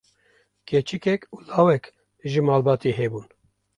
[0.69, 1.83] keçikek û lawek
[2.31, 3.27] ji malbatê hebûn